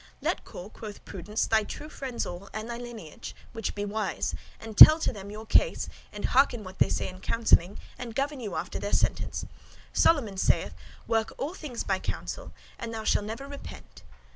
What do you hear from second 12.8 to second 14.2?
thou shall never repent.